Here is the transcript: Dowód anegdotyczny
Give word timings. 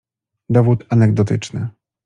Dowód 0.49 0.85
anegdotyczny 0.89 1.69